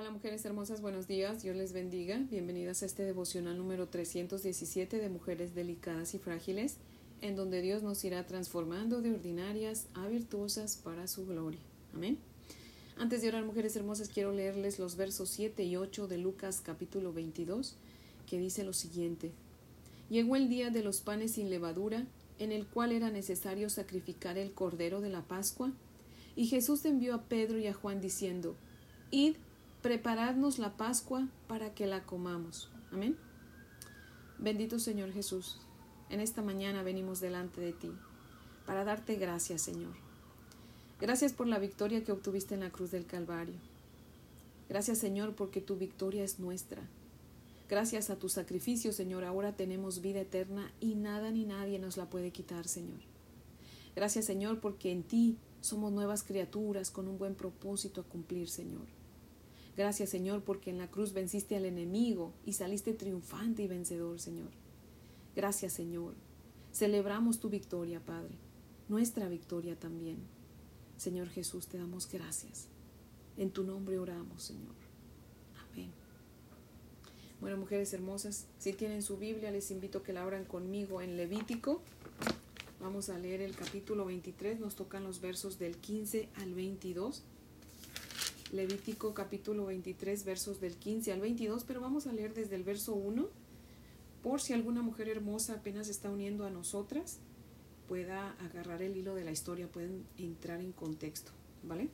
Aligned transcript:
Hola 0.00 0.12
mujeres 0.12 0.42
hermosas, 0.46 0.80
buenos 0.80 1.06
días, 1.06 1.42
Dios 1.42 1.54
les 1.54 1.74
bendiga. 1.74 2.18
Bienvenidas 2.30 2.82
a 2.82 2.86
este 2.86 3.02
devocional 3.02 3.58
número 3.58 3.86
317 3.86 4.96
de 4.96 5.10
Mujeres 5.10 5.54
Delicadas 5.54 6.14
y 6.14 6.18
Frágiles, 6.18 6.78
en 7.20 7.36
donde 7.36 7.60
Dios 7.60 7.82
nos 7.82 8.02
irá 8.02 8.26
transformando 8.26 9.02
de 9.02 9.10
ordinarias 9.10 9.88
a 9.92 10.08
virtuosas 10.08 10.78
para 10.82 11.06
su 11.06 11.26
gloria. 11.26 11.60
Amén. 11.92 12.16
Antes 12.96 13.20
de 13.20 13.28
orar, 13.28 13.44
mujeres 13.44 13.76
hermosas, 13.76 14.08
quiero 14.08 14.32
leerles 14.32 14.78
los 14.78 14.96
versos 14.96 15.28
7 15.28 15.64
y 15.64 15.76
8 15.76 16.08
de 16.08 16.16
Lucas 16.16 16.62
capítulo 16.64 17.12
22, 17.12 17.76
que 18.26 18.38
dice 18.38 18.64
lo 18.64 18.72
siguiente. 18.72 19.32
Llegó 20.08 20.34
el 20.34 20.48
día 20.48 20.70
de 20.70 20.82
los 20.82 21.02
panes 21.02 21.32
sin 21.32 21.50
levadura, 21.50 22.06
en 22.38 22.52
el 22.52 22.66
cual 22.66 22.92
era 22.92 23.10
necesario 23.10 23.68
sacrificar 23.68 24.38
el 24.38 24.52
cordero 24.52 25.02
de 25.02 25.10
la 25.10 25.28
Pascua, 25.28 25.74
y 26.36 26.46
Jesús 26.46 26.86
envió 26.86 27.14
a 27.14 27.24
Pedro 27.24 27.58
y 27.58 27.66
a 27.66 27.74
Juan 27.74 28.00
diciendo, 28.00 28.56
Id 29.10 29.34
preparadnos 29.82 30.58
la 30.58 30.76
Pascua 30.76 31.28
para 31.48 31.74
que 31.74 31.86
la 31.86 32.04
comamos. 32.04 32.70
Amén. 32.92 33.16
Bendito 34.38 34.78
Señor 34.78 35.12
Jesús, 35.12 35.60
en 36.08 36.20
esta 36.20 36.42
mañana 36.42 36.82
venimos 36.82 37.20
delante 37.20 37.60
de 37.60 37.72
ti 37.72 37.92
para 38.66 38.84
darte 38.84 39.16
gracias, 39.16 39.62
Señor. 39.62 39.94
Gracias 41.00 41.32
por 41.32 41.46
la 41.46 41.58
victoria 41.58 42.04
que 42.04 42.12
obtuviste 42.12 42.54
en 42.54 42.60
la 42.60 42.70
cruz 42.70 42.90
del 42.90 43.06
Calvario. 43.06 43.56
Gracias, 44.68 44.98
Señor, 44.98 45.34
porque 45.34 45.60
tu 45.60 45.76
victoria 45.76 46.22
es 46.22 46.38
nuestra. 46.38 46.82
Gracias 47.68 48.10
a 48.10 48.16
tu 48.16 48.28
sacrificio, 48.28 48.92
Señor, 48.92 49.24
ahora 49.24 49.56
tenemos 49.56 50.00
vida 50.02 50.20
eterna 50.20 50.72
y 50.80 50.94
nada 50.94 51.30
ni 51.30 51.44
nadie 51.44 51.78
nos 51.78 51.96
la 51.96 52.06
puede 52.06 52.30
quitar, 52.30 52.68
Señor. 52.68 53.00
Gracias, 53.96 54.26
Señor, 54.26 54.60
porque 54.60 54.92
en 54.92 55.02
ti 55.02 55.36
somos 55.60 55.92
nuevas 55.92 56.22
criaturas 56.22 56.90
con 56.90 57.08
un 57.08 57.18
buen 57.18 57.34
propósito 57.34 58.02
a 58.02 58.04
cumplir, 58.04 58.48
Señor. 58.48 58.99
Gracias, 59.76 60.10
Señor, 60.10 60.42
porque 60.42 60.70
en 60.70 60.78
la 60.78 60.90
cruz 60.90 61.12
venciste 61.12 61.56
al 61.56 61.64
enemigo 61.64 62.32
y 62.44 62.54
saliste 62.54 62.92
triunfante 62.92 63.62
y 63.62 63.68
vencedor, 63.68 64.18
Señor. 64.18 64.50
Gracias, 65.34 65.72
Señor. 65.72 66.14
Celebramos 66.72 67.40
tu 67.40 67.48
victoria, 67.48 68.00
Padre, 68.04 68.34
nuestra 68.88 69.28
victoria 69.28 69.78
también. 69.78 70.18
Señor 70.96 71.28
Jesús, 71.28 71.66
te 71.66 71.78
damos 71.78 72.08
gracias. 72.10 72.66
En 73.36 73.50
tu 73.50 73.64
nombre 73.64 73.98
oramos, 73.98 74.42
Señor. 74.42 74.74
Amén. 75.70 75.90
Bueno, 77.40 77.56
mujeres 77.56 77.92
hermosas, 77.94 78.46
si 78.58 78.72
tienen 78.74 79.02
su 79.02 79.16
Biblia, 79.16 79.50
les 79.50 79.70
invito 79.70 79.98
a 79.98 80.02
que 80.02 80.12
la 80.12 80.22
abran 80.22 80.44
conmigo 80.44 81.00
en 81.00 81.16
Levítico. 81.16 81.80
Vamos 82.80 83.08
a 83.08 83.18
leer 83.18 83.40
el 83.40 83.56
capítulo 83.56 84.04
23, 84.04 84.60
nos 84.60 84.76
tocan 84.76 85.04
los 85.04 85.20
versos 85.20 85.58
del 85.58 85.76
15 85.78 86.28
al 86.36 86.54
22. 86.54 87.22
Levítico 88.52 89.14
capítulo 89.14 89.66
23 89.66 90.24
versos 90.24 90.60
del 90.60 90.74
15 90.74 91.12
al 91.12 91.20
22, 91.20 91.62
pero 91.62 91.80
vamos 91.80 92.08
a 92.08 92.12
leer 92.12 92.34
desde 92.34 92.56
el 92.56 92.64
verso 92.64 92.94
1 92.94 93.28
por 94.24 94.40
si 94.40 94.52
alguna 94.52 94.82
mujer 94.82 95.08
hermosa 95.08 95.54
apenas 95.54 95.88
está 95.88 96.10
uniendo 96.10 96.44
a 96.44 96.50
nosotras, 96.50 97.18
pueda 97.88 98.32
agarrar 98.32 98.82
el 98.82 98.96
hilo 98.96 99.14
de 99.14 99.24
la 99.24 99.30
historia, 99.30 99.70
pueden 99.70 100.04
entrar 100.18 100.60
en 100.60 100.72
contexto, 100.72 101.30
¿vale? 101.62 101.88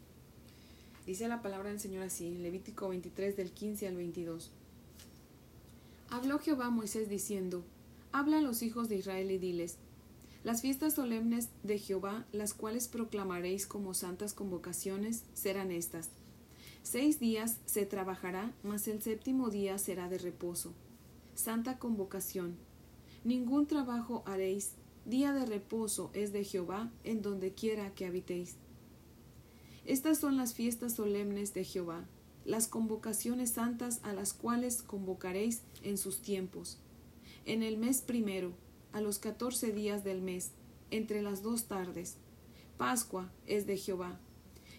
Dice 1.06 1.28
la 1.28 1.42
palabra 1.42 1.68
del 1.68 1.78
Señor 1.78 2.02
así, 2.02 2.26
en 2.26 2.42
Levítico 2.42 2.88
23 2.88 3.36
del 3.36 3.52
15 3.52 3.88
al 3.88 3.96
22. 3.96 4.50
Habló 6.08 6.38
Jehová 6.38 6.66
a 6.66 6.70
Moisés 6.70 7.08
diciendo, 7.08 7.64
Habla 8.12 8.38
a 8.38 8.42
los 8.42 8.62
hijos 8.62 8.88
de 8.88 8.96
Israel 8.96 9.30
y 9.30 9.38
diles, 9.38 9.76
las 10.42 10.62
fiestas 10.62 10.94
solemnes 10.94 11.50
de 11.64 11.78
Jehová, 11.78 12.24
las 12.32 12.54
cuales 12.54 12.88
proclamaréis 12.88 13.66
como 13.66 13.94
santas 13.94 14.32
convocaciones, 14.32 15.24
serán 15.34 15.70
estas 15.70 16.10
Seis 16.88 17.18
días 17.18 17.58
se 17.66 17.84
trabajará, 17.84 18.54
mas 18.62 18.86
el 18.86 19.02
séptimo 19.02 19.50
día 19.50 19.76
será 19.76 20.08
de 20.08 20.18
reposo. 20.18 20.72
Santa 21.34 21.80
convocación. 21.80 22.56
Ningún 23.24 23.66
trabajo 23.66 24.22
haréis, 24.24 24.70
día 25.04 25.32
de 25.32 25.46
reposo 25.46 26.12
es 26.14 26.32
de 26.32 26.44
Jehová 26.44 26.92
en 27.02 27.22
donde 27.22 27.52
quiera 27.54 27.92
que 27.96 28.06
habitéis. 28.06 28.54
Estas 29.84 30.20
son 30.20 30.36
las 30.36 30.54
fiestas 30.54 30.94
solemnes 30.94 31.54
de 31.54 31.64
Jehová, 31.64 32.04
las 32.44 32.68
convocaciones 32.68 33.50
santas 33.50 33.98
a 34.04 34.12
las 34.12 34.32
cuales 34.32 34.80
convocaréis 34.80 35.62
en 35.82 35.98
sus 35.98 36.22
tiempos. 36.22 36.78
En 37.46 37.64
el 37.64 37.78
mes 37.78 38.00
primero, 38.00 38.52
a 38.92 39.00
los 39.00 39.18
catorce 39.18 39.72
días 39.72 40.04
del 40.04 40.22
mes, 40.22 40.52
entre 40.92 41.20
las 41.20 41.42
dos 41.42 41.64
tardes. 41.64 42.14
Pascua 42.78 43.32
es 43.44 43.66
de 43.66 43.76
Jehová 43.76 44.20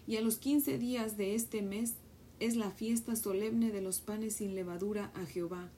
y 0.08 0.16
a 0.16 0.22
los 0.22 0.38
quince 0.38 0.78
días 0.78 1.18
de 1.18 1.34
este 1.34 1.60
mes 1.60 1.92
es 2.40 2.56
la 2.56 2.70
fiesta 2.70 3.16
solemne 3.16 3.70
de 3.70 3.80
los 3.80 4.00
panes 4.00 4.36
sin 4.36 4.54
levadura 4.54 5.10
a 5.14 5.26
Jehová. 5.26 5.70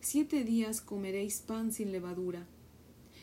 Siete 0.00 0.44
días 0.44 0.80
comeréis 0.80 1.40
pan 1.40 1.72
sin 1.72 1.92
levadura. 1.92 2.46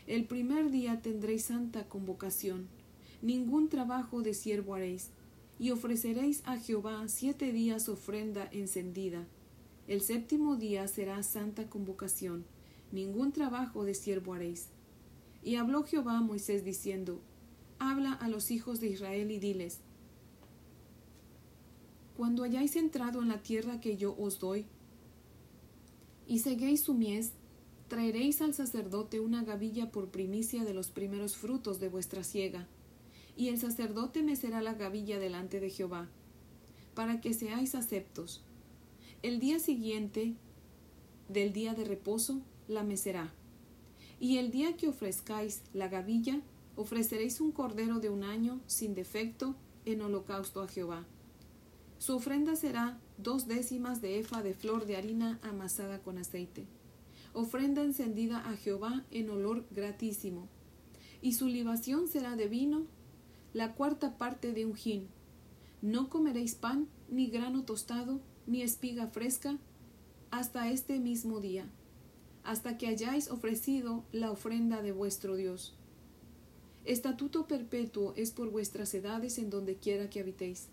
El 0.05 0.25
primer 0.25 0.69
día 0.69 1.01
tendréis 1.01 1.45
santa 1.45 1.89
convocación, 1.89 2.67
ningún 3.21 3.67
trabajo 3.67 4.21
de 4.21 4.33
siervo 4.33 4.75
haréis, 4.75 5.09
y 5.59 5.71
ofreceréis 5.71 6.43
a 6.45 6.57
Jehová 6.57 7.07
siete 7.07 7.51
días 7.51 7.89
ofrenda 7.89 8.47
encendida. 8.51 9.25
El 9.87 10.01
séptimo 10.01 10.55
día 10.55 10.87
será 10.87 11.23
santa 11.23 11.69
convocación, 11.69 12.45
ningún 12.91 13.31
trabajo 13.31 13.83
de 13.83 13.95
siervo 13.95 14.33
haréis. 14.33 14.67
Y 15.43 15.55
habló 15.55 15.83
Jehová 15.83 16.17
a 16.17 16.21
Moisés 16.21 16.63
diciendo, 16.63 17.21
Habla 17.79 18.13
a 18.13 18.27
los 18.29 18.51
hijos 18.51 18.79
de 18.79 18.87
Israel 18.87 19.31
y 19.31 19.39
diles, 19.39 19.79
cuando 22.17 22.43
hayáis 22.43 22.75
entrado 22.75 23.21
en 23.21 23.27
la 23.27 23.43
tierra 23.43 23.79
que 23.79 23.95
yo 23.95 24.15
os 24.17 24.39
doy, 24.39 24.65
y 26.25 26.39
seguéis 26.39 26.81
su 26.81 26.95
mies, 26.95 27.33
traeréis 27.87 28.41
al 28.41 28.55
sacerdote 28.55 29.19
una 29.19 29.43
gavilla 29.43 29.91
por 29.91 30.09
primicia 30.09 30.63
de 30.63 30.73
los 30.73 30.89
primeros 30.89 31.37
frutos 31.37 31.79
de 31.79 31.89
vuestra 31.89 32.23
siega, 32.23 32.67
y 33.37 33.49
el 33.49 33.59
sacerdote 33.59 34.23
mecerá 34.23 34.63
la 34.63 34.73
gavilla 34.73 35.19
delante 35.19 35.59
de 35.59 35.69
Jehová, 35.69 36.09
para 36.95 37.21
que 37.21 37.35
seáis 37.35 37.75
aceptos. 37.75 38.41
El 39.21 39.39
día 39.39 39.59
siguiente 39.59 40.33
del 41.29 41.53
día 41.53 41.75
de 41.75 41.85
reposo 41.85 42.41
la 42.67 42.81
mecerá, 42.81 43.31
y 44.19 44.37
el 44.37 44.49
día 44.49 44.75
que 44.75 44.87
ofrezcáis 44.87 45.61
la 45.71 45.87
gavilla, 45.87 46.41
ofreceréis 46.75 47.41
un 47.41 47.51
cordero 47.51 47.99
de 47.99 48.09
un 48.09 48.23
año 48.23 48.59
sin 48.65 48.95
defecto 48.95 49.55
en 49.85 50.01
holocausto 50.01 50.63
a 50.63 50.67
Jehová. 50.67 51.05
Su 51.99 52.15
ofrenda 52.15 52.55
será 52.55 52.99
dos 53.17 53.47
décimas 53.47 54.01
de 54.01 54.19
efa 54.19 54.43
de 54.43 54.53
flor 54.53 54.85
de 54.85 54.97
harina 54.97 55.39
amasada 55.41 55.99
con 55.99 56.19
aceite, 56.19 56.65
ofrenda 57.33 57.83
encendida 57.83 58.47
a 58.47 58.55
Jehová 58.55 59.03
en 59.09 59.29
olor 59.31 59.65
gratísimo, 59.71 60.47
y 61.21 61.33
su 61.33 61.47
libación 61.47 62.07
será 62.07 62.35
de 62.35 62.47
vino, 62.47 62.83
la 63.53 63.73
cuarta 63.73 64.17
parte 64.17 64.53
de 64.53 64.65
un 64.65 64.77
hin. 64.77 65.07
No 65.81 66.09
comeréis 66.09 66.53
pan, 66.53 66.87
ni 67.09 67.27
grano 67.27 67.63
tostado, 67.63 68.19
ni 68.45 68.61
espiga 68.61 69.07
fresca, 69.07 69.57
hasta 70.29 70.69
este 70.69 70.99
mismo 70.99 71.39
día, 71.39 71.65
hasta 72.43 72.77
que 72.77 72.87
hayáis 72.87 73.31
ofrecido 73.31 74.03
la 74.11 74.31
ofrenda 74.31 74.83
de 74.83 74.91
vuestro 74.91 75.35
Dios. 75.35 75.75
Estatuto 76.85 77.47
perpetuo 77.47 78.13
es 78.15 78.31
por 78.31 78.51
vuestras 78.51 78.93
edades 78.93 79.39
en 79.39 79.49
donde 79.49 79.75
quiera 79.75 80.09
que 80.09 80.19
habitéis 80.19 80.69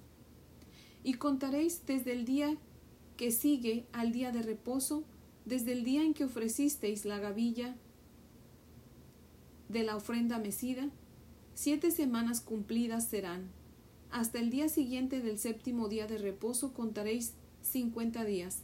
y 1.05 1.15
contaréis 1.15 1.83
desde 1.87 2.13
el 2.13 2.25
día 2.25 2.57
que 3.17 3.31
sigue 3.31 3.87
al 3.93 4.11
día 4.11 4.33
de 4.33 4.43
reposo, 4.43 5.05
desde 5.45 5.73
el 5.73 5.85
día 5.85 6.03
en 6.03 6.15
que 6.15 6.25
ofrecisteis 6.25 7.05
la 7.05 7.19
gavilla 7.19 7.77
de 9.69 9.85
la 9.85 9.97
ofrenda 9.97 10.39
mecida, 10.39 10.89
siete 11.55 11.91
semanas 11.91 12.41
cumplidas 12.41 13.07
serán. 13.07 13.51
Hasta 14.11 14.39
el 14.39 14.51
día 14.51 14.69
siguiente 14.69 15.21
del 15.21 15.39
séptimo 15.39 15.89
día 15.89 16.07
de 16.07 16.19
reposo 16.19 16.73
contaréis 16.73 17.35
cincuenta 17.63 18.25
días. 18.25 18.63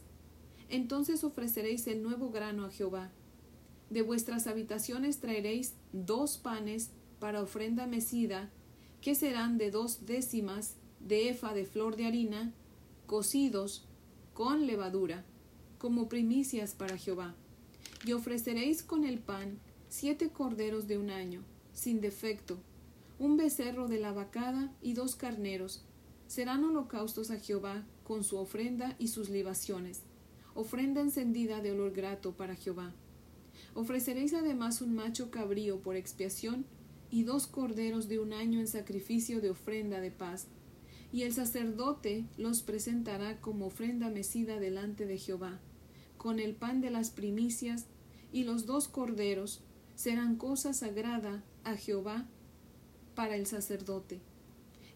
Entonces 0.69 1.23
ofreceréis 1.23 1.85
el 1.87 2.01
nuevo 2.01 2.31
grano 2.31 2.65
a 2.65 2.71
Jehová. 2.71 3.11
De 3.89 4.01
vuestras 4.01 4.47
habitaciones 4.47 5.19
traeréis 5.19 5.73
dos 5.91 6.37
panes 6.37 6.91
para 7.19 7.41
ofrenda 7.41 7.87
mecida, 7.87 8.49
que 9.01 9.15
serán 9.15 9.57
de 9.57 9.69
dos 9.69 10.05
décimas 10.05 10.75
de 11.07 11.29
efa 11.29 11.53
de 11.53 11.65
flor 11.65 11.95
de 11.95 12.05
harina, 12.05 12.53
cocidos 13.05 13.85
con 14.33 14.67
levadura, 14.67 15.25
como 15.77 16.09
primicias 16.09 16.73
para 16.73 16.97
Jehová. 16.97 17.35
Y 18.05 18.13
ofreceréis 18.13 18.83
con 18.83 19.03
el 19.03 19.19
pan 19.19 19.59
siete 19.89 20.29
corderos 20.29 20.87
de 20.87 20.97
un 20.97 21.09
año, 21.09 21.43
sin 21.73 22.01
defecto, 22.01 22.57
un 23.19 23.37
becerro 23.37 23.87
de 23.87 23.99
la 23.99 24.11
vacada 24.11 24.73
y 24.81 24.93
dos 24.93 25.15
carneros. 25.15 25.83
Serán 26.27 26.63
holocaustos 26.63 27.29
a 27.29 27.37
Jehová 27.37 27.85
con 28.03 28.23
su 28.23 28.37
ofrenda 28.37 28.95
y 28.97 29.09
sus 29.09 29.29
libaciones, 29.29 30.01
ofrenda 30.55 31.01
encendida 31.01 31.61
de 31.61 31.71
olor 31.71 31.91
grato 31.91 32.31
para 32.31 32.55
Jehová. 32.55 32.93
Ofreceréis 33.73 34.33
además 34.33 34.81
un 34.81 34.95
macho 34.95 35.29
cabrío 35.29 35.79
por 35.81 35.95
expiación 35.95 36.65
y 37.09 37.23
dos 37.23 37.47
corderos 37.47 38.07
de 38.07 38.19
un 38.19 38.33
año 38.33 38.59
en 38.59 38.67
sacrificio 38.67 39.41
de 39.41 39.49
ofrenda 39.49 39.99
de 39.99 40.11
paz 40.11 40.47
y 41.11 41.23
el 41.23 41.33
sacerdote 41.33 42.25
los 42.37 42.61
presentará 42.61 43.39
como 43.41 43.67
ofrenda 43.67 44.09
mecida 44.09 44.59
delante 44.59 45.05
de 45.05 45.17
Jehová, 45.17 45.59
con 46.17 46.39
el 46.39 46.55
pan 46.55 46.81
de 46.81 46.91
las 46.91 47.09
primicias 47.09 47.85
y 48.31 48.43
los 48.43 48.65
dos 48.65 48.87
corderos 48.87 49.61
serán 49.95 50.35
cosa 50.35 50.73
sagrada 50.73 51.43
a 51.63 51.75
Jehová 51.75 52.25
para 53.15 53.35
el 53.35 53.45
sacerdote. 53.45 54.19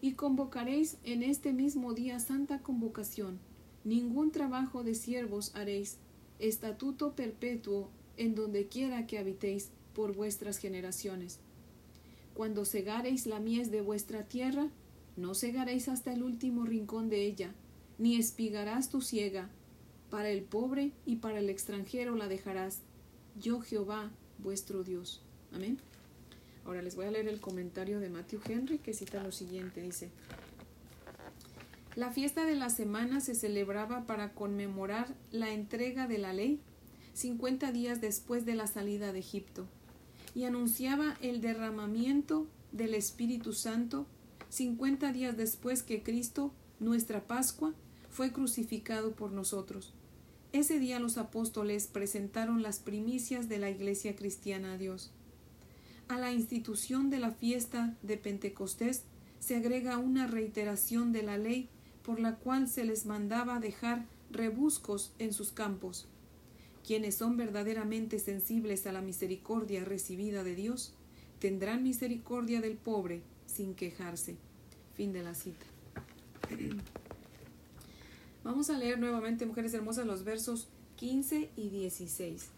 Y 0.00 0.12
convocaréis 0.12 0.96
en 1.04 1.22
este 1.22 1.52
mismo 1.52 1.94
día 1.94 2.18
santa 2.18 2.60
convocación. 2.60 3.38
Ningún 3.84 4.30
trabajo 4.30 4.84
de 4.84 4.94
siervos 4.94 5.52
haréis, 5.54 5.98
estatuto 6.38 7.14
perpetuo 7.14 7.90
en 8.16 8.34
donde 8.34 8.66
quiera 8.68 9.06
que 9.06 9.18
habitéis 9.18 9.70
por 9.94 10.14
vuestras 10.14 10.58
generaciones. 10.58 11.40
Cuando 12.34 12.64
segareis 12.64 13.26
la 13.26 13.40
mies 13.40 13.70
de 13.70 13.80
vuestra 13.80 14.24
tierra, 14.24 14.68
no 15.16 15.34
segaréis 15.34 15.88
hasta 15.88 16.12
el 16.12 16.22
último 16.22 16.64
rincón 16.64 17.08
de 17.08 17.24
ella, 17.24 17.54
ni 17.98 18.16
espigarás 18.16 18.90
tu 18.90 19.00
siega. 19.00 19.48
Para 20.10 20.28
el 20.30 20.42
pobre 20.42 20.92
y 21.04 21.16
para 21.16 21.40
el 21.40 21.50
extranjero 21.50 22.14
la 22.14 22.28
dejarás. 22.28 22.82
Yo 23.40 23.60
Jehová, 23.60 24.10
vuestro 24.38 24.84
Dios. 24.84 25.22
Amén. 25.52 25.78
Ahora 26.64 26.82
les 26.82 26.96
voy 26.96 27.06
a 27.06 27.10
leer 27.10 27.28
el 27.28 27.40
comentario 27.40 28.00
de 28.00 28.10
Matthew 28.10 28.40
Henry 28.46 28.78
que 28.78 28.92
cita 28.92 29.22
lo 29.22 29.32
siguiente. 29.32 29.82
Dice, 29.82 30.10
la 31.94 32.10
fiesta 32.10 32.44
de 32.44 32.56
la 32.56 32.70
semana 32.70 33.20
se 33.20 33.34
celebraba 33.34 34.06
para 34.06 34.34
conmemorar 34.34 35.14
la 35.30 35.52
entrega 35.52 36.06
de 36.06 36.18
la 36.18 36.32
ley 36.32 36.60
50 37.14 37.72
días 37.72 38.02
después 38.02 38.44
de 38.44 38.54
la 38.54 38.66
salida 38.66 39.12
de 39.12 39.20
Egipto 39.20 39.66
y 40.34 40.44
anunciaba 40.44 41.16
el 41.22 41.40
derramamiento 41.40 42.46
del 42.72 42.94
Espíritu 42.94 43.54
Santo 43.54 44.06
50 44.50 45.12
días 45.12 45.36
después 45.36 45.82
que 45.82 46.02
Cristo, 46.02 46.52
nuestra 46.78 47.26
Pascua, 47.26 47.74
fue 48.10 48.32
crucificado 48.32 49.12
por 49.12 49.32
nosotros. 49.32 49.92
Ese 50.52 50.78
día 50.78 51.00
los 51.00 51.18
apóstoles 51.18 51.86
presentaron 51.86 52.62
las 52.62 52.78
primicias 52.78 53.48
de 53.48 53.58
la 53.58 53.70
Iglesia 53.70 54.16
cristiana 54.16 54.74
a 54.74 54.78
Dios. 54.78 55.10
A 56.08 56.18
la 56.18 56.32
institución 56.32 57.10
de 57.10 57.18
la 57.18 57.32
fiesta 57.32 57.94
de 58.02 58.16
Pentecostés 58.16 59.02
se 59.40 59.56
agrega 59.56 59.98
una 59.98 60.26
reiteración 60.26 61.12
de 61.12 61.22
la 61.22 61.36
ley 61.36 61.68
por 62.02 62.20
la 62.20 62.36
cual 62.36 62.68
se 62.68 62.84
les 62.84 63.04
mandaba 63.04 63.58
dejar 63.58 64.06
rebuscos 64.30 65.12
en 65.18 65.32
sus 65.32 65.50
campos. 65.50 66.06
Quienes 66.86 67.16
son 67.16 67.36
verdaderamente 67.36 68.20
sensibles 68.20 68.86
a 68.86 68.92
la 68.92 69.02
misericordia 69.02 69.84
recibida 69.84 70.44
de 70.44 70.54
Dios, 70.54 70.94
tendrán 71.40 71.82
misericordia 71.82 72.60
del 72.60 72.76
pobre 72.76 73.22
sin 73.56 73.74
quejarse. 73.74 74.36
Fin 74.94 75.12
de 75.12 75.22
la 75.22 75.34
cita. 75.34 75.66
Vamos 78.44 78.70
a 78.70 78.78
leer 78.78 78.98
nuevamente, 78.98 79.46
mujeres 79.46 79.74
hermosas, 79.74 80.06
los 80.06 80.24
versos 80.24 80.68
15 80.96 81.50
y 81.56 81.68
16. 81.70 82.48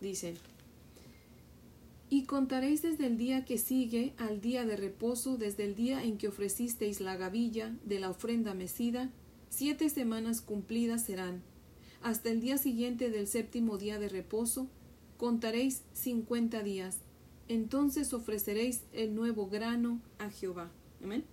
Dice, 0.00 0.34
y 2.10 2.24
contaréis 2.24 2.82
desde 2.82 3.06
el 3.06 3.18
día 3.18 3.44
que 3.44 3.58
sigue 3.58 4.14
al 4.16 4.40
día 4.40 4.64
de 4.64 4.76
reposo, 4.76 5.36
desde 5.36 5.64
el 5.64 5.74
día 5.74 6.02
en 6.02 6.16
que 6.16 6.28
ofrecisteis 6.28 7.00
la 7.00 7.16
gavilla 7.16 7.76
de 7.84 8.00
la 8.00 8.10
ofrenda 8.10 8.54
mecida, 8.54 9.10
siete 9.50 9.90
semanas 9.90 10.40
cumplidas 10.40 11.04
serán. 11.04 11.42
Hasta 12.02 12.30
el 12.30 12.40
día 12.40 12.56
siguiente 12.58 13.10
del 13.10 13.26
séptimo 13.26 13.76
día 13.76 13.98
de 13.98 14.08
reposo, 14.08 14.68
contaréis 15.18 15.82
cincuenta 15.92 16.62
días. 16.62 16.98
Entonces 17.48 18.12
ofreceréis 18.12 18.82
el 18.92 19.14
nuevo 19.14 19.48
grano 19.48 20.00
a 20.18 20.30
Jehová. 20.30 20.70
Amén. 21.02 21.24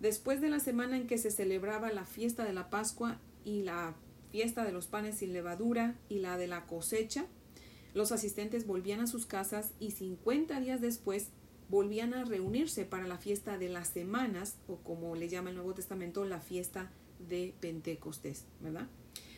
Después 0.00 0.40
de 0.40 0.50
la 0.50 0.60
semana 0.60 0.96
en 0.96 1.06
que 1.06 1.18
se 1.18 1.30
celebraba 1.30 1.92
la 1.92 2.04
fiesta 2.04 2.44
de 2.44 2.52
la 2.52 2.68
Pascua 2.68 3.18
y 3.44 3.62
la 3.62 3.94
fiesta 4.30 4.64
de 4.64 4.72
los 4.72 4.86
panes 4.86 5.18
sin 5.18 5.32
levadura 5.32 5.96
y 6.08 6.18
la 6.18 6.36
de 6.36 6.48
la 6.48 6.66
cosecha, 6.66 7.26
los 7.94 8.12
asistentes 8.12 8.66
volvían 8.66 9.00
a 9.00 9.06
sus 9.06 9.24
casas 9.24 9.72
y 9.80 9.92
50 9.92 10.60
días 10.60 10.80
después 10.80 11.30
volvían 11.68 12.12
a 12.12 12.24
reunirse 12.24 12.84
para 12.84 13.06
la 13.06 13.18
fiesta 13.18 13.58
de 13.58 13.68
las 13.68 13.88
semanas, 13.88 14.56
o 14.68 14.76
como 14.76 15.16
le 15.16 15.28
llama 15.28 15.50
el 15.50 15.56
Nuevo 15.56 15.74
Testamento, 15.74 16.24
la 16.24 16.40
fiesta 16.40 16.92
de 17.28 17.54
Pentecostés, 17.60 18.44
¿verdad? 18.60 18.88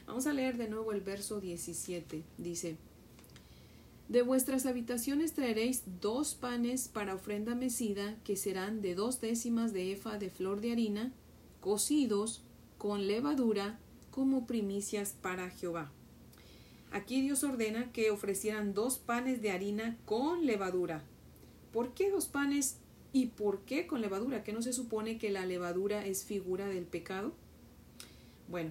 Vamos 0.07 0.27
a 0.27 0.33
leer 0.33 0.57
de 0.57 0.69
nuevo 0.69 0.93
el 0.93 1.01
verso 1.01 1.41
17. 1.41 2.25
Dice, 2.39 2.77
De 4.09 4.23
vuestras 4.23 4.65
habitaciones 4.65 5.35
traeréis 5.35 5.83
dos 6.01 6.35
panes 6.35 6.89
para 6.89 7.15
ofrenda 7.15 7.55
mecida, 7.55 8.17
que 8.25 8.37
serán 8.37 8.81
de 8.81 8.95
dos 8.95 9.21
décimas 9.21 9.75
de 9.75 9.93
efa 9.93 10.17
de 10.17 10.31
flor 10.31 10.63
de 10.63 10.73
harina, 10.73 11.13
cocidos 11.61 12.43
con 12.79 13.07
levadura, 13.07 13.79
como 14.11 14.47
primicias 14.47 15.15
para 15.21 15.51
Jehová. 15.51 15.93
Aquí 16.91 17.21
Dios 17.21 17.45
ordena 17.45 17.93
que 17.93 18.11
ofrecieran 18.11 18.73
dos 18.73 18.99
panes 18.99 19.43
de 19.43 19.51
harina 19.51 19.99
con 20.07 20.47
levadura. 20.47 21.05
¿Por 21.71 21.93
qué 21.93 22.11
dos 22.11 22.29
panes 22.29 22.79
y 23.13 23.27
por 23.27 23.61
qué 23.67 23.87
con 23.87 24.01
levadura? 24.01 24.43
¿Que 24.43 24.55
no 24.55 24.63
se 24.63 24.73
supone 24.73 25.19
que 25.19 25.31
la 25.31 25.45
levadura 25.45 26.07
es 26.07 26.25
figura 26.25 26.67
del 26.67 26.87
pecado? 26.87 27.35
Bueno, 28.49 28.71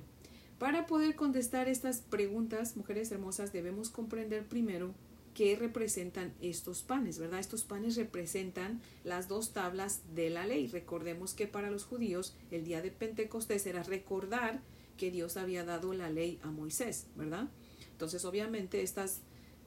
para 0.58 0.88
poder 0.88 1.16
contestar 1.16 1.70
estas 1.70 2.02
preguntas, 2.02 2.76
mujeres 2.76 3.12
hermosas, 3.12 3.54
debemos 3.54 3.92
comprender 3.92 4.44
primero 4.48 4.96
qué 5.38 5.56
representan 5.56 6.34
estos 6.42 6.82
panes, 6.82 7.20
¿verdad? 7.20 7.40
Estos 7.40 7.64
panes 7.64 7.96
representan 7.96 8.82
las 9.04 9.28
dos 9.28 9.54
tablas 9.54 10.02
de 10.16 10.32
la 10.32 10.48
ley. 10.48 10.66
Recordemos 10.66 11.36
que 11.36 11.46
para 11.46 11.70
los 11.70 11.84
judíos 11.84 12.36
el 12.50 12.66
día 12.66 12.82
de 12.82 12.90
Pentecostés 12.90 13.68
era 13.68 13.84
recordar 13.84 14.64
que 14.98 15.12
Dios 15.12 15.38
había 15.38 15.64
dado 15.64 15.94
la 15.94 16.10
ley 16.10 16.40
a 16.42 16.50
Moisés, 16.50 17.06
¿verdad? 17.16 17.50
Entonces, 17.92 18.26
obviamente, 18.26 18.82
estas, 18.82 19.22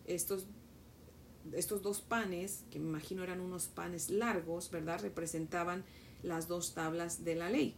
estos, 0.07 0.49
estos 1.53 1.83
dos 1.83 2.01
panes, 2.01 2.65
que 2.73 2.81
me 2.81 2.89
imagino 2.89 3.23
eran 3.23 3.41
unos 3.41 3.69
panes 3.69 4.11
largos, 4.11 4.73
¿verdad? 4.73 5.01
Representaban 5.01 5.85
las 6.25 6.49
dos 6.49 6.75
tablas 6.75 7.23
de 7.23 7.37
la 7.37 7.49
ley. 7.49 7.77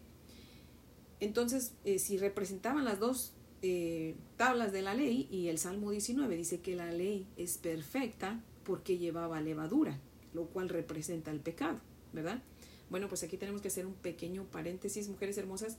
Entonces, 1.20 1.74
eh, 1.84 1.98
si 1.98 2.16
representaban 2.16 2.86
las 2.86 2.98
dos 3.00 3.34
eh, 3.62 4.16
tablas 4.36 4.72
de 4.72 4.82
la 4.82 4.94
ley, 4.94 5.28
y 5.30 5.48
el 5.48 5.58
Salmo 5.58 5.90
19 5.90 6.36
dice 6.36 6.60
que 6.60 6.76
la 6.76 6.92
ley 6.92 7.26
es 7.36 7.58
perfecta 7.58 8.42
porque 8.64 8.98
llevaba 8.98 9.40
levadura, 9.40 9.98
lo 10.34 10.46
cual 10.46 10.68
representa 10.68 11.30
el 11.30 11.40
pecado, 11.40 11.80
¿verdad? 12.12 12.42
Bueno, 12.90 13.08
pues 13.08 13.22
aquí 13.22 13.36
tenemos 13.36 13.62
que 13.62 13.68
hacer 13.68 13.86
un 13.86 13.94
pequeño 13.94 14.44
paréntesis, 14.44 15.08
mujeres 15.08 15.38
hermosas, 15.38 15.78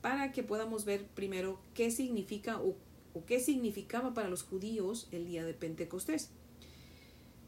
para 0.00 0.32
que 0.32 0.42
podamos 0.42 0.84
ver 0.84 1.04
primero 1.14 1.60
qué 1.74 1.90
significa 1.90 2.60
o 2.60 2.76
o 3.16 3.24
qué 3.24 3.40
significaba 3.40 4.12
para 4.12 4.28
los 4.28 4.42
judíos 4.42 5.08
el 5.10 5.24
día 5.24 5.42
de 5.46 5.54
Pentecostés. 5.54 6.28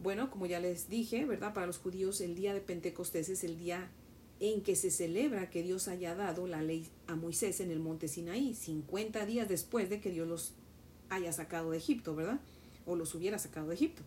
Bueno, 0.01 0.31
como 0.31 0.47
ya 0.47 0.61
les 0.61 0.89
dije, 0.89 1.27
¿verdad? 1.27 1.53
Para 1.53 1.67
los 1.67 1.77
judíos 1.77 2.23
el 2.23 2.35
día 2.35 2.55
de 2.55 2.63
Pentecostés 2.63 3.29
es 3.29 3.45
el 3.45 3.59
día 3.59 3.91
en 4.41 4.63
que 4.63 4.77
se 4.77 4.91
celebra 4.91 5.51
que 5.51 5.63
Dios 5.63 5.89
haya 5.89 6.15
dado 6.15 6.47
la 6.47 6.63
ley 6.63 6.87
a 7.07 7.17
Moisés 7.17 7.61
en 7.61 7.71
el 7.71 7.81
monte 7.81 8.09
Sinaí, 8.09 8.55
50 8.55 9.27
días 9.27 9.49
después 9.49 9.91
de 9.91 10.01
que 10.01 10.11
Dios 10.11 10.29
los 10.29 10.53
haya 11.11 11.33
sacado 11.33 11.71
de 11.71 11.79
Egipto, 11.79 12.15
¿verdad? 12.15 12.41
O 12.87 12.95
los 12.95 13.15
hubiera 13.15 13.39
sacado 13.39 13.69
de 13.69 13.75
Egipto. 13.75 14.03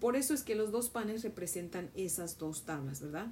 Por 0.00 0.16
eso 0.16 0.34
es 0.34 0.42
que 0.42 0.54
los 0.54 0.72
dos 0.72 0.88
panes 0.88 1.22
representan 1.22 1.90
esas 1.94 2.38
dos 2.38 2.64
tablas, 2.64 3.00
¿verdad? 3.00 3.28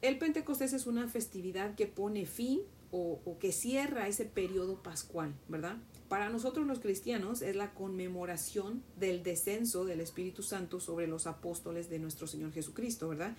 El 0.00 0.18
Pentecostés 0.18 0.72
es 0.72 0.86
una 0.86 1.08
festividad 1.08 1.74
que 1.74 1.86
pone 1.86 2.24
fin 2.24 2.60
o, 2.90 3.20
o 3.24 3.38
que 3.38 3.52
cierra 3.52 4.08
ese 4.08 4.24
periodo 4.24 4.82
pascual, 4.82 5.34
¿verdad? 5.48 5.76
Para 6.08 6.30
nosotros 6.30 6.66
los 6.66 6.78
cristianos 6.78 7.42
es 7.42 7.54
la 7.54 7.74
conmemoración 7.74 8.82
del 8.96 9.22
descenso 9.22 9.84
del 9.84 10.00
Espíritu 10.00 10.42
Santo 10.42 10.80
sobre 10.80 11.06
los 11.06 11.26
apóstoles 11.26 11.90
de 11.90 11.98
nuestro 11.98 12.26
Señor 12.26 12.52
Jesucristo, 12.52 13.08
¿verdad? 13.08 13.36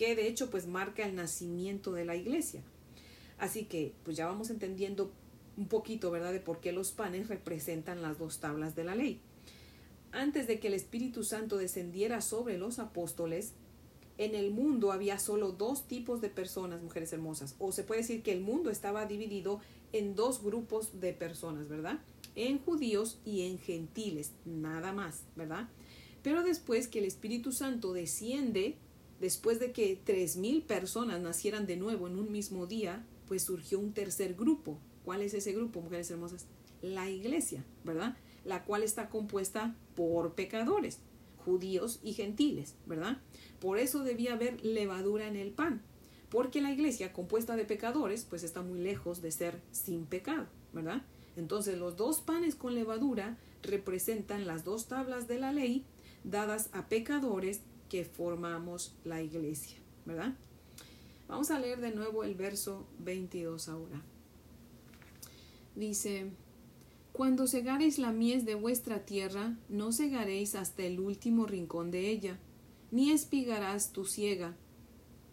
Que 0.00 0.16
de 0.16 0.28
hecho 0.28 0.48
pues 0.48 0.66
marca 0.66 1.04
el 1.04 1.14
nacimiento 1.14 1.92
de 1.92 2.06
la 2.06 2.16
iglesia. 2.16 2.62
Así 3.36 3.66
que 3.66 3.92
pues 4.02 4.16
ya 4.16 4.24
vamos 4.24 4.48
entendiendo 4.48 5.12
un 5.58 5.66
poquito, 5.66 6.10
¿verdad? 6.10 6.32
De 6.32 6.40
por 6.40 6.62
qué 6.62 6.72
los 6.72 6.90
panes 6.90 7.28
representan 7.28 8.00
las 8.00 8.18
dos 8.18 8.40
tablas 8.40 8.74
de 8.74 8.84
la 8.84 8.94
ley. 8.94 9.20
Antes 10.10 10.46
de 10.46 10.58
que 10.58 10.68
el 10.68 10.72
Espíritu 10.72 11.22
Santo 11.22 11.58
descendiera 11.58 12.22
sobre 12.22 12.56
los 12.56 12.78
apóstoles, 12.78 13.52
en 14.16 14.34
el 14.34 14.50
mundo 14.52 14.90
había 14.90 15.18
solo 15.18 15.52
dos 15.52 15.86
tipos 15.86 16.22
de 16.22 16.30
personas, 16.30 16.82
mujeres 16.82 17.12
hermosas. 17.12 17.54
O 17.58 17.70
se 17.70 17.84
puede 17.84 18.00
decir 18.00 18.22
que 18.22 18.32
el 18.32 18.40
mundo 18.40 18.70
estaba 18.70 19.04
dividido 19.04 19.60
en 19.92 20.14
dos 20.14 20.42
grupos 20.42 20.98
de 20.98 21.12
personas, 21.12 21.68
¿verdad? 21.68 21.98
En 22.36 22.58
judíos 22.58 23.18
y 23.26 23.42
en 23.42 23.58
gentiles, 23.58 24.32
nada 24.46 24.94
más, 24.94 25.24
¿verdad? 25.36 25.68
Pero 26.22 26.42
después 26.42 26.88
que 26.88 27.00
el 27.00 27.04
Espíritu 27.04 27.52
Santo 27.52 27.92
desciende, 27.92 28.78
después 29.20 29.60
de 29.60 29.72
que 29.72 30.00
tres 30.02 30.36
mil 30.36 30.62
personas 30.62 31.20
nacieran 31.20 31.66
de 31.66 31.76
nuevo 31.76 32.08
en 32.08 32.16
un 32.16 32.32
mismo 32.32 32.66
día, 32.66 33.04
pues 33.28 33.44
surgió 33.44 33.78
un 33.78 33.92
tercer 33.92 34.34
grupo. 34.34 34.78
¿Cuál 35.04 35.22
es 35.22 35.34
ese 35.34 35.52
grupo, 35.52 35.80
mujeres 35.80 36.10
hermosas? 36.10 36.46
La 36.82 37.08
iglesia, 37.10 37.64
¿verdad? 37.84 38.16
La 38.44 38.64
cual 38.64 38.82
está 38.82 39.08
compuesta 39.08 39.76
por 39.94 40.34
pecadores, 40.34 40.98
judíos 41.44 42.00
y 42.02 42.14
gentiles, 42.14 42.74
¿verdad? 42.86 43.18
Por 43.60 43.78
eso 43.78 44.02
debía 44.02 44.32
haber 44.32 44.64
levadura 44.64 45.28
en 45.28 45.36
el 45.36 45.50
pan, 45.50 45.82
porque 46.30 46.62
la 46.62 46.72
iglesia 46.72 47.12
compuesta 47.12 47.56
de 47.56 47.64
pecadores 47.64 48.24
pues 48.28 48.42
está 48.42 48.62
muy 48.62 48.80
lejos 48.80 49.20
de 49.20 49.30
ser 49.30 49.60
sin 49.72 50.06
pecado, 50.06 50.46
¿verdad? 50.72 51.02
Entonces 51.36 51.78
los 51.78 51.96
dos 51.96 52.20
panes 52.20 52.54
con 52.54 52.74
levadura 52.74 53.38
representan 53.62 54.46
las 54.46 54.64
dos 54.64 54.88
tablas 54.88 55.28
de 55.28 55.38
la 55.38 55.52
ley 55.52 55.84
dadas 56.24 56.70
a 56.72 56.88
pecadores 56.88 57.60
que 57.90 58.04
formamos 58.04 58.94
la 59.04 59.20
iglesia, 59.20 59.76
¿verdad? 60.06 60.34
Vamos 61.28 61.50
a 61.50 61.58
leer 61.58 61.80
de 61.80 61.90
nuevo 61.90 62.24
el 62.24 62.34
verso 62.34 62.86
22 63.00 63.68
ahora. 63.68 64.00
Dice, 65.74 66.30
Cuando 67.12 67.46
segareis 67.46 67.98
la 67.98 68.12
mies 68.12 68.46
de 68.46 68.54
vuestra 68.54 69.04
tierra, 69.04 69.58
no 69.68 69.92
segaréis 69.92 70.54
hasta 70.54 70.84
el 70.84 71.00
último 71.00 71.46
rincón 71.46 71.90
de 71.90 72.08
ella, 72.08 72.38
ni 72.92 73.10
espigarás 73.10 73.92
tu 73.92 74.04
siega. 74.04 74.56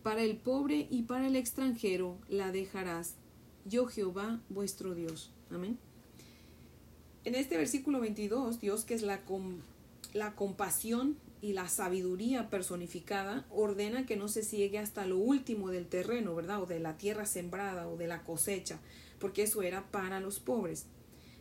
Para 0.03 0.23
el 0.23 0.37
pobre 0.37 0.87
y 0.89 1.03
para 1.03 1.27
el 1.27 1.35
extranjero 1.35 2.17
la 2.27 2.51
dejarás. 2.51 3.15
Yo 3.65 3.85
Jehová 3.85 4.41
vuestro 4.49 4.95
Dios. 4.95 5.31
Amén. 5.51 5.77
En 7.23 7.35
este 7.35 7.57
versículo 7.57 7.99
22, 7.99 8.59
Dios, 8.59 8.83
que 8.83 8.93
es 8.93 9.01
la, 9.01 9.21
la 10.13 10.35
compasión 10.35 11.17
y 11.41 11.53
la 11.53 11.67
sabiduría 11.67 12.49
personificada, 12.49 13.45
ordena 13.49 14.05
que 14.05 14.17
no 14.17 14.27
se 14.27 14.43
ciegue 14.43 14.79
hasta 14.79 15.05
lo 15.05 15.17
último 15.17 15.69
del 15.69 15.87
terreno, 15.87 16.35
¿verdad? 16.35 16.63
O 16.63 16.65
de 16.65 16.79
la 16.79 16.97
tierra 16.97 17.25
sembrada 17.25 17.87
o 17.87 17.97
de 17.97 18.07
la 18.07 18.23
cosecha, 18.23 18.79
porque 19.19 19.43
eso 19.43 19.61
era 19.61 19.91
para 19.91 20.19
los 20.19 20.39
pobres. 20.39 20.87